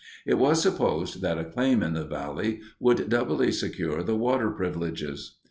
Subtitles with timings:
[0.25, 5.37] It was supposed that a claim in the valley would doubly secure the water privileges.